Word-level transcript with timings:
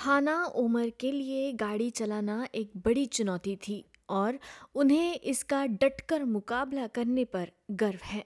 हाना 0.00 0.44
उमर 0.44 0.90
के 0.90 1.12
लिए 1.12 1.52
गाड़ी 1.52 1.90
चलाना 1.90 2.48
एक 2.54 2.70
बड़ी 2.76 3.06
चुनौती 3.06 3.56
थी 3.56 3.84
और 4.08 4.38
उन्हें 4.74 5.20
इसका 5.20 5.66
डटकर 5.66 6.24
मुकाबला 6.24 6.86
करने 6.86 7.24
पर 7.24 7.50
गर्व 7.70 7.98
है। 8.04 8.24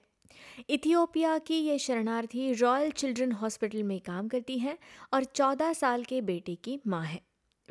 इथियोपिया 0.69 1.37
की 1.37 1.55
ये 1.55 1.79
शरणार्थी 1.79 2.53
रॉयल 2.53 2.91
चिल्ड्रन 2.91 3.31
हॉस्पिटल 3.31 3.83
में 3.83 3.99
काम 3.99 4.27
करती 4.27 4.59
हैं 4.59 4.77
और 5.13 5.23
14 5.23 5.73
साल 5.73 6.03
के 6.03 6.21
बेटे 6.21 6.55
की 6.55 6.79
माँ 6.87 7.05
है। 7.05 7.21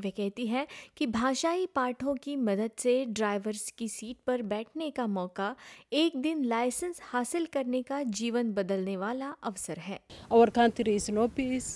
वे 0.00 0.10
कहती 0.10 0.46
है 0.46 0.66
कि 0.96 1.06
भाषाई 1.06 1.66
पाठों 1.66 2.14
की 2.14 2.36
मदद 2.36 2.70
से 2.78 3.04
ड्राइवर्स 3.04 3.70
की 3.70 3.88
सीट 3.88 4.16
पर 4.26 4.42
बैठने 4.42 4.90
का 4.90 5.06
मौका 5.06 5.56
एक 5.92 6.16
दिन 6.16 6.44
लाइसेंस 6.44 7.00
हासिल 7.02 7.46
करने 7.46 7.82
का 7.82 8.02
जीवन 8.02 8.52
बदलने 8.52 8.96
वाला 8.96 9.30
अवसर 9.42 9.78
है। 9.78 10.00
Our 10.32 10.50
country 10.50 10.88
is 10.88 11.10
no 11.10 11.28
peace, 11.28 11.72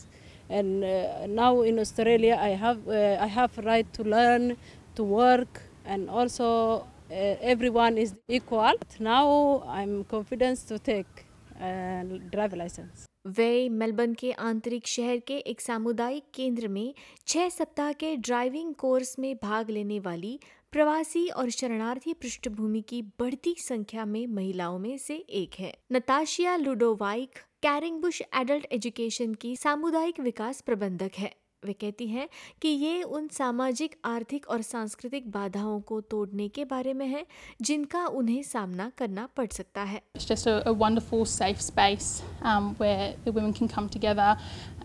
and 0.51 0.85
uh, 0.85 1.27
now 1.27 1.63
in 1.63 1.79
Australia, 1.79 2.39
I 2.41 2.51
have 2.51 2.87
uh, 2.89 3.17
I 3.21 3.27
have 3.27 3.57
right 3.59 3.93
to 3.95 4.03
learn, 4.05 4.57
to 4.97 5.05
work, 5.05 5.63
and 5.85 6.09
also 6.11 6.87
uh, 7.11 7.15
everyone 7.41 7.99
is 7.99 8.15
equal. 8.29 8.73
Now 9.01 9.63
I'm 9.67 10.05
confident 10.05 10.67
to 10.69 10.79
take 10.79 11.27
uh, 11.61 12.03
driver 12.31 12.57
license. 12.57 13.05
वे 13.27 13.69
Melbourne 13.69 14.13
के 14.15 14.31
आंतरिक 14.33 14.87
शहर 14.89 15.19
के 15.29 15.37
एक 15.53 15.61
सामुदायिक 15.61 16.25
केंद्र 16.35 16.69
में 16.69 16.95
छह 17.29 17.49
सप्ताह 17.49 17.93
के 18.03 18.15
ड्राइविंग 18.17 18.75
कोर्स 18.83 19.19
में 19.19 19.35
भाग 19.43 19.71
लेने 19.71 19.99
वाली 20.01 20.39
प्रवासी 20.73 21.27
और 21.41 21.51
शरणार्थी 21.51 22.13
पृष्ठभूमि 22.23 22.81
की 22.89 23.03
बढ़ती 23.21 23.55
संख्या 23.59 24.05
में 24.05 24.27
महिलाओं 24.27 24.79
में 24.79 24.97
से 24.99 25.15
एक 25.43 25.55
है 25.59 25.73
नताशिया 25.93 26.57
लुडोवाइक 26.57 27.39
कैरिंगबुश 27.63 28.21
एडल्ट 28.41 28.67
एजुकेशन 28.73 29.33
की 29.43 29.55
सामुदायिक 29.57 30.21
विकास 30.21 30.61
प्रबंधक 30.67 31.19
है 31.19 31.31
वे 31.65 31.73
कहती 31.73 32.07
हैं 32.07 32.29
कि 32.63 32.69
ये 32.69 33.03
उन 33.03 33.27
सामाजिक 33.33 33.95
आर्थिक 34.05 34.47
और 34.51 34.63
सांस्कृतिक 34.63 35.31
बाधाओं 35.31 35.81
को 35.89 36.01
तोड़ने 36.11 36.49
के 36.49 36.65
बारे 36.73 36.93
में 36.95 37.07
है 37.07 37.25
जिनका 37.63 38.05
उन्हें 38.21 38.43
सामना 38.43 38.91
करना 38.99 39.27
पड़ 39.37 39.47
सकता 39.53 39.83
है 39.83 40.03
It's 40.15 40.29
just 40.29 40.47
a, 40.47 40.55
a 40.69 40.73
wonderful, 40.85 41.25
safe 41.25 41.61
space 41.61 42.23
um, 42.43 42.71
where 42.77 43.15
the 43.25 43.33
women 43.33 43.53
can 43.53 43.73
come 43.75 43.89
together 43.89 44.37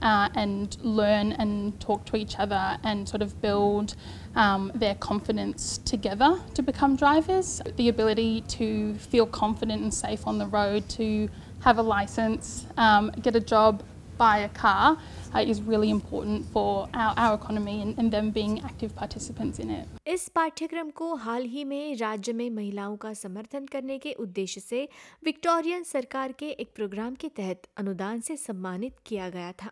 uh, 0.01 0.29
and 0.35 0.77
learn 0.83 1.31
and 1.33 1.79
talk 1.79 2.05
to 2.05 2.17
each 2.17 2.35
other 2.39 2.63
and 2.83 3.07
sort 3.07 3.21
of 3.21 3.39
build 3.45 3.95
um, 4.35 4.71
their 4.73 4.95
confidence 4.95 5.77
together 5.93 6.33
to 6.55 6.63
become 6.63 6.95
drivers. 6.95 7.61
The 7.77 7.89
ability 7.89 8.41
to 8.57 8.95
feel 8.95 9.27
confident 9.27 9.83
and 9.83 9.93
safe 9.93 10.25
on 10.25 10.39
the 10.39 10.47
road, 10.59 10.89
to 10.97 11.29
have 11.63 11.77
a 11.79 11.83
license, 11.83 12.65
um, 12.77 13.11
get 13.21 13.35
a 13.35 13.39
job, 13.39 13.83
buy 14.17 14.39
a 14.39 14.49
car 14.49 14.97
uh, 15.35 15.39
is 15.39 15.61
really 15.61 15.89
important 15.89 16.45
for 16.45 16.87
our, 16.93 17.13
our 17.17 17.35
economy 17.35 17.81
and, 17.81 17.97
and 17.97 18.11
them 18.11 18.31
being 18.31 18.61
active 18.61 18.95
participants 18.95 19.59
in 19.59 19.69
it. 19.69 19.87
इस 20.07 20.27
पाठ्यक्रम 20.35 20.89
को 20.95 21.13
हाल 21.15 21.45
ही 21.53 21.63
में 21.65 21.95
राज्य 21.97 22.33
में 22.33 22.49
महिलाओं 22.49 22.97
का 22.97 23.13
समर्थन 23.13 23.65
करने 23.65 23.97
के 23.97 24.11
उद्देश्य 24.19 24.61
से 24.61 24.87
विक्टोरियन 25.23 25.83
सरकार 25.83 26.31
के 26.39 26.49
एक 26.51 26.71
प्रोग्राम 26.75 27.15
के 27.15 27.29
तहत 27.37 27.67
अनुदान 27.77 28.21
से 28.21 28.37
सम्मानित 28.37 28.95
किया 29.05 29.29
गया 29.29 29.51
था 29.63 29.71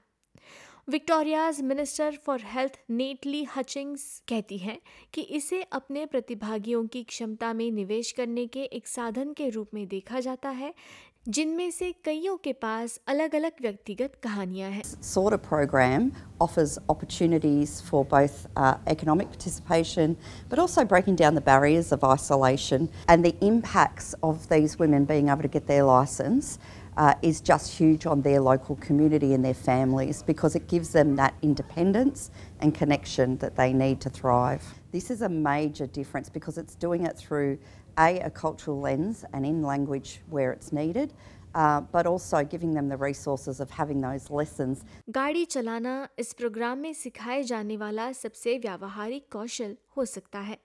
Victoria's 0.88 1.60
minister 1.62 2.18
for 2.26 2.42
health 2.46 2.78
Natalie 2.92 3.44
Hutchings 3.56 4.02
कहती 4.28 4.58
हैं 4.58 4.78
कि 5.14 5.22
इसे 5.38 5.62
अपने 5.74 6.06
प्रतिभागियों 6.06 6.86
की 6.88 7.04
क्षमता 7.04 7.52
में 7.54 7.70
निवेश 7.72 8.12
करने 8.12 8.46
के 8.48 8.64
एक 8.64 8.88
साधन 8.88 9.34
के 9.38 9.50
रूप 9.50 9.68
में 9.74 9.88
देखा 9.88 10.20
जाता 10.20 10.50
है, 10.50 10.74
जिनमें 11.28 11.70
से 11.72 11.92
कईयों 12.06 12.36
के 12.44 12.54
पास 12.56 13.00
अलग 13.08 13.36
अलग 13.36 13.62
व्यक्तिगत 13.62 14.16
कहानियाँ 14.24 14.70
हैं। 14.72 14.84
SOAR 14.84 15.36
program 15.40 16.10
offers 16.42 16.78
opportunities 16.80 17.82
for 17.84 18.04
both 18.14 18.92
economic 18.92 19.28
participation 19.28 20.16
but 20.52 20.60
also 20.60 20.84
breaking 20.86 21.18
down 21.18 21.36
the 21.36 21.44
barriers 21.46 21.94
of 21.94 22.06
isolation 22.06 22.88
and 23.10 23.26
the 23.26 23.34
impacts 23.44 24.16
of 24.24 24.48
these 24.54 24.76
women 24.80 25.06
being 25.06 25.30
able 25.30 25.42
to 25.42 25.50
get 25.54 25.68
their 25.68 25.84
licence 25.86 26.58
uh, 26.97 27.15
is 27.23 27.41
just 27.41 27.73
huge 27.73 28.07
on 28.07 28.23
their 28.23 28.41
local 28.41 28.77
community 28.77 29.35
and 29.35 29.45
their 29.45 29.55
families 29.55 30.23
because 30.23 30.57
it 30.57 30.67
gives 30.69 30.91
them 30.91 31.17
that 31.17 31.35
independence 31.43 32.31
and 32.61 32.75
connection 32.75 33.37
that 33.39 33.57
they 33.57 33.73
need 33.73 34.01
to 34.01 34.11
thrive. 34.11 34.63
This 34.93 35.11
is 35.11 35.23
a 35.23 35.29
major 35.29 35.87
difference 35.87 36.29
because 36.29 36.57
it's 36.59 36.75
doing 36.75 37.05
it 37.05 37.17
through 37.19 37.59
a, 37.99 38.21
a 38.21 38.31
cultural 38.31 38.81
lens 38.81 39.25
and 39.33 39.45
in 39.45 39.63
language 39.63 40.21
where 40.31 40.53
it's 40.53 40.73
needed, 40.73 41.13
uh, 41.55 41.81
but 41.81 42.07
also 42.07 42.45
giving 42.45 42.73
them 42.73 42.89
the 42.89 42.97
resources 42.97 43.61
of 43.61 43.71
having 43.71 44.01
those 44.01 44.31
lessons 44.31 44.85
गाड़ी 45.11 45.45
चलाना 45.45 46.09
इस 46.19 46.33
programme 46.33 46.79
में 46.79 46.93
सिखाए 46.95 47.43
जाने 47.43 47.77
वाला 47.77 48.11
सबसे 48.13 48.57
व्यावहारिक 48.59 49.27
कौशल 49.33 49.77
हो 49.97 50.05
सकता 50.05 50.41
है 50.49 50.59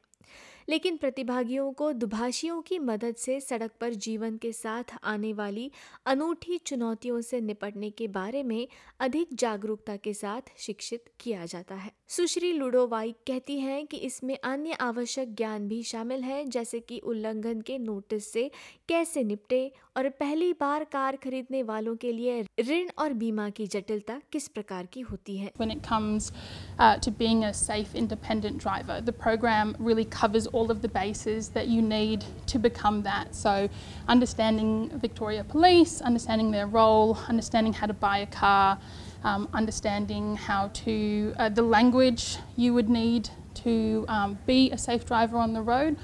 लेकिन 0.68 0.96
प्रतिभागियों 0.96 1.72
को 1.72 1.92
दुभाषियों 1.92 2.62
की 2.62 2.78
मदद 2.78 3.14
से 3.14 3.40
सड़क 3.40 3.70
पर 3.80 3.94
जीवन 3.94 4.36
के 4.36 4.52
साथ 4.52 4.84
आने 5.04 5.32
वाली 5.32 5.70
अनूठी 6.06 6.58
चुनौतियों 6.58 7.20
से 7.20 7.40
निपटने 7.40 7.90
के 7.90 8.08
बारे 8.08 8.42
में 8.42 8.68
अधिक 9.00 9.28
जागरूकता 9.32 9.96
के 9.96 10.14
साथ 10.14 10.40
शिक्षित 10.58 11.04
किया 11.20 11.46
जाता 11.46 11.74
है। 11.74 11.92
सुश्री 12.08 12.52
लुडोवाइक 12.52 13.16
कहती 13.26 13.60
हैं 13.60 13.86
कि 13.86 13.96
इसमें 13.96 14.38
अन्य 14.44 14.72
आवश्यक 14.72 15.34
ज्ञान 15.34 15.68
भी 15.68 15.82
शामिल 15.82 16.22
है 16.22 16.44
जैसे 16.44 16.80
कि 16.80 16.98
उल्लंघन 16.98 17.60
के 17.60 17.78
नोटिस 17.78 18.32
से 18.32 18.50
कैसे 18.88 19.24
निपटे 19.24 19.72
और 19.96 20.08
पहली 20.08 20.52
बार 20.52 20.84
कार 20.84 21.16
खरीदने 21.16 21.62
वालों 21.62 21.96
के 21.96 22.12
लिए 22.12 22.42
ऋण 22.60 22.88
और 22.98 23.12
बीमा 23.12 23.50
की 23.50 23.66
जटिलता 23.66 24.20
किस 24.32 24.48
प्रकार 24.48 24.86
की 24.86 25.00
होती 25.00 25.36
है। 25.36 25.52
When 25.58 25.70
it 25.70 25.82
comes 25.82 26.32
uh, 26.78 26.96
to 26.98 27.10
being 27.10 27.44
a 27.44 27.52
safe, 27.54 27.94
independent 27.94 28.58
driver, 28.58 29.00
the 29.00 29.14
program 29.24 29.74
really 29.80 30.04
covers 30.04 30.48
all 30.56 30.70
of 30.70 30.80
the 30.80 30.88
bases 30.88 31.50
that 31.50 31.68
you 31.68 31.82
need 31.82 32.24
to 32.46 32.58
become 32.58 33.02
that. 33.02 33.34
So, 33.34 33.68
understanding 34.08 34.90
Victoria 34.98 35.44
Police, 35.44 36.00
understanding 36.00 36.50
their 36.50 36.66
role, 36.66 37.18
understanding 37.28 37.74
how 37.74 37.86
to 37.86 37.92
buy 37.92 38.18
a 38.18 38.26
car, 38.26 38.78
um, 39.22 39.48
understanding 39.52 40.36
how 40.36 40.70
to, 40.84 41.34
uh, 41.38 41.50
the 41.50 41.62
language 41.62 42.38
you 42.56 42.72
would 42.72 42.88
need 42.88 43.28
to 43.54 44.06
um, 44.08 44.38
be 44.46 44.70
a 44.70 44.78
safe 44.78 45.04
driver 45.04 45.36
on 45.36 45.52
the 45.52 45.62
road. 45.62 45.96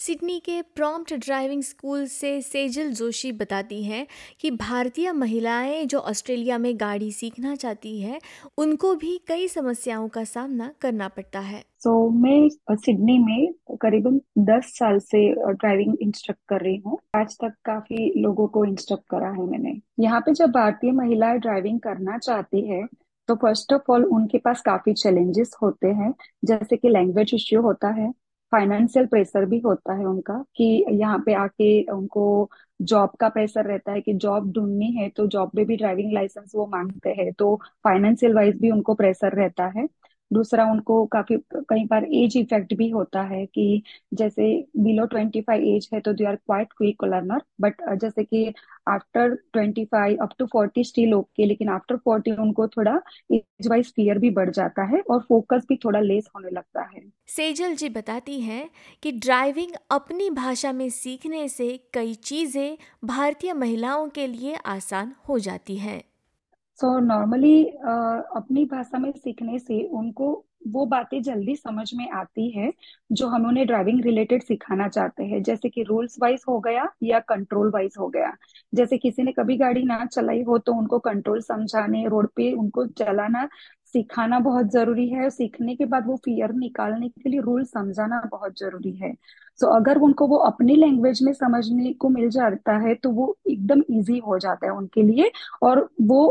Sydney 0.00 0.38
के 0.38 0.60
prompt 0.76 1.12
driving 1.14 1.62
school 1.62 2.04
से 2.06 2.40
सेजल 2.42 2.92
जोशी 2.92 3.30
बताती 3.32 3.82
हैं 3.84 4.06
कि 4.40 4.50
भारतीय 4.50 5.10
महिलाएँ 5.12 5.84
जो 5.84 5.98
Australia 6.00 6.58
में 6.58 6.72
गाड़ी 6.80 7.10
सीखना 7.12 7.54
चाहती 7.54 8.00
हैं, 8.00 8.20
उनको 8.58 8.94
भी 8.94 9.16
कई 9.28 9.48
समस्याओं 9.48 10.08
का 10.08 10.22
सामना 10.24 10.70
करना 10.80 11.08
पड़ता 11.08 11.40
है। 11.40 11.60
सो 11.78 11.92
मैं 12.12 12.48
सिडनी 12.76 13.18
में 13.18 13.76
करीबन 13.82 14.20
10 14.46 14.70
साल 14.78 14.98
से 15.00 15.26
ड्राइविंग 15.34 15.94
इंस्ट्रक्ट 16.02 16.40
कर 16.48 16.60
रही 16.60 16.76
हूँ। 16.86 16.98
आज 17.16 17.36
तक 17.36 17.54
काफ़ी 17.64 18.10
लोगों 18.16 18.46
को 18.48 18.64
इंस्ट्रक्ट 18.64 19.04
करा 19.10 19.30
है 19.30 19.46
मैंने। 19.46 19.74
यहाँ 20.00 20.20
पे 20.20 20.32
जब 20.34 20.50
भारतीय 20.52 20.92
महिलाएँ 20.92 21.38
ड्राइविंग 21.40 21.80
करना 21.80 22.18
चाहती 22.20 22.66
है 22.68 22.82
तो 23.28 23.34
फ़र्स्ट 23.36 23.72
ऑफ़ 23.72 23.92
ऑल 23.92 24.04
उनके 24.06 24.38
पास 24.38 24.60
काफ़ी 24.62 24.92
चैलेंजेस 24.94 25.50
होते 25.62 25.88
हैं, 25.88 26.12
जैसे 26.44 26.76
कि 26.76 26.88
लैंग्वेज 26.88 27.30
इश्यू 27.34 27.60
होता 27.62 27.88
है 28.00 28.12
फाइनेंशियल 28.52 29.06
प्रेशर 29.06 29.44
भी 29.46 29.58
होता 29.60 29.94
है 29.94 30.04
उनका 30.06 30.34
कि 30.56 30.64
यहाँ 30.92 31.18
पे 31.26 31.34
आके 31.36 31.70
उनको 31.92 32.24
जॉब 32.82 33.10
का 33.20 33.28
प्रेशर 33.28 33.64
रहता 33.64 33.92
है 33.92 34.00
कि 34.00 34.12
जॉब 34.16 34.50
ढूंढनी 34.52 34.90
है 34.94 35.08
तो 35.10 35.26
जॉब 35.28 35.50
में 35.54 35.64
भी 35.66 35.76
ड्राइविंग 35.76 36.12
लाइसेंस 36.12 36.52
वो 36.54 36.66
मांगते 36.68 37.10
हैं 37.14 37.32
तो 37.34 37.54
फाइनेंशियल 37.84 38.34
वाइज 38.34 38.60
भी 38.60 38.70
उनको 38.70 38.94
प्रेशर 38.94 39.34
रहता 39.34 39.66
है। 39.76 39.86
दूसरा 40.30 40.64
उनको 40.72 41.04
काफ़ी, 41.06 41.36
कई 41.70 41.84
बार 41.84 42.04
एज 42.04 42.36
इफ़ेक्ट 42.36 42.74
भी 42.74 42.88
होता 42.90 43.22
है 43.24 43.44
कि 43.46 43.82
जैसे 44.14 44.50
बिलो 44.78 45.06
ट्वेंटी 45.06 45.40
फाइव 45.40 45.62
एज 45.66 45.88
है 45.94 46.00
तो 46.00 46.12
they 46.12 46.24
are 46.24 46.36
quite 46.36 46.72
quick 46.72 47.04
learner 47.04 47.42
but 47.60 47.82
जैसे 48.00 48.24
कि 48.24 48.52
after 48.88 49.34
twenty 49.52 49.84
five 49.84 50.22
up 50.22 50.34
to 50.38 50.46
forty 50.46 50.84
still 50.84 51.14
okay 51.14 51.46
लेकिन 51.46 51.68
आफ्टर 51.68 51.96
फोर्टी 51.96 52.30
उनको 52.32 52.68
थोड़ा 52.68 53.00
एज 53.32 53.68
वाइज 53.68 53.92
फियर 53.94 54.18
भी 54.18 54.30
बढ़ 54.30 54.50
जाता 54.50 54.84
है 54.84 55.00
और 55.00 55.20
फोकस 55.20 55.66
भी 55.68 55.76
थोड़ा 55.84 56.00
लेस 56.00 56.28
होने 56.36 56.50
लगता 56.50 56.82
है। 56.84 57.10
सेजल 57.28 57.74
जी 57.74 57.88
बताती 57.88 58.40
हैं 58.40 58.68
कि 59.02 59.12
ड्राइविंग 59.12 59.72
अपनी 59.90 60.30
भाषा 60.30 60.72
में 60.72 60.88
सीखने 60.90 61.48
से 61.48 61.68
कई 61.94 62.14
चीज़ें 62.14 62.76
भारतीय 63.04 63.52
महिलाओं 63.52 64.08
के 64.08 64.26
लिए 64.26 64.54
आसान 64.66 65.14
हो 65.28 65.38
जाती 65.38 65.76
हैं। 65.76 66.02
सो 66.80 66.86
so, 66.88 67.02
नॉर्मली 67.04 67.64
अपनी 68.36 68.64
भाषा 68.64 68.98
में 68.98 69.10
सीखने 69.12 69.58
से 69.58 69.82
उनको 69.88 70.26
वो 70.68 70.84
बातें 70.86 71.20
जल्दी 71.22 71.54
समझ 71.56 71.88
में 71.94 72.08
आती 72.10 72.48
है 72.50 72.72
जो 73.12 73.26
हम 73.28 73.46
उन्हें 73.48 73.66
ड्राइविंग 73.66 74.00
रिलेटेड 74.04 74.42
सिखाना 74.42 74.88
चाहते 74.88 75.24
हैं। 75.24 75.42
जैसे 75.42 75.68
कि 75.68 75.82
रूल्स 75.82 76.16
वाइज 76.22 76.44
हो 76.48 76.58
गया 76.60 76.86
या 77.02 77.18
कंट्रोल 77.28 77.70
वाइज 77.74 77.94
हो 78.00 78.08
गया। 78.08 78.32
जैसे 78.72 78.98
किसी 78.98 79.22
ने 79.22 79.32
कभी 79.32 79.56
गाड़ी 79.56 79.82
ना 79.84 80.04
चलाई 80.06 80.42
हो 80.42 80.58
तो 80.58 80.72
उनको 80.74 80.98
कंट्रोल 80.98 81.40
समझाने 81.42 82.06
रोड 82.08 82.28
पे 82.36 82.52
उनको 82.54 82.86
चलाना 82.98 83.48
सिखाना 83.94 84.38
बहुत 84.40 84.70
ज़रूरी 84.72 85.08
है। 85.08 85.30
सीखने 85.30 85.74
के 85.76 85.84
बाद 85.86 86.06
वो 86.06 86.16
फियर 86.24 86.52
निकालने 86.54 87.08
के 87.08 87.30
लिए 87.30 87.40
रूल 87.40 87.64
समझाना 87.64 88.20
बहुत 88.32 88.58
ज़रूरी 88.60 88.92
है। 88.96 89.12
सो 89.12 89.66
so, 89.66 89.76
अगर 89.76 89.98
उनको 89.98 90.26
वो 90.26 90.36
अपनी 90.44 90.76
लैंग्वेज 90.76 91.22
में 91.22 91.32
समझने 91.32 91.92
को 91.94 92.08
मिल 92.08 92.28
जाता 92.30 92.76
है 92.86 92.94
तो 92.94 93.10
वो 93.12 93.36
एकदम 93.50 93.82
इजी 93.90 94.18
हो 94.26 94.38
जाता 94.38 94.66
है 94.66 94.72
उनके 94.72 95.02
लिए 95.02 95.30
और 95.62 95.88
वो 96.02 96.22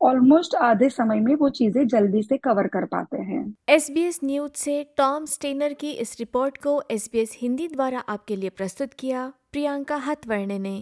ऑलमोस्ट 0.00 0.54
आधे 0.54 0.88
समय 0.88 1.20
में 1.20 1.34
वो 1.34 1.48
चीज़ें 1.48 1.86
जल्दी 1.86 2.22
से 2.22 2.36
कवर 2.36 2.66
कर 2.66 2.84
पाते 2.84 3.18
हैं। 3.22 3.54
एस 3.68 3.90
बी 3.90 4.02
एस 4.02 4.20
न्यूज़ 4.24 4.52
से 4.54 4.82
टॉम 4.96 5.24
स्टेनर 5.24 5.72
की 5.72 5.90
इस 5.90 6.16
रिपोर्ट 6.20 6.56
को 6.56 6.82
एस 6.90 7.08
बी 7.12 7.18
एस 7.18 7.36
हिंदी 7.42 7.68
द्वारा 7.68 7.98
आपके 8.08 8.36
लिए 8.36 8.50
प्रस्तुत 8.50 8.92
किया 8.92 9.26
प्रियंका 9.52 9.96
हथवर्णे 9.96 10.58
ने। 10.58 10.76